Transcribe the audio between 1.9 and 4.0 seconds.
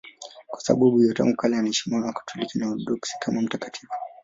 na Wakatoliki na Waorthodoksi kama mtakatifu.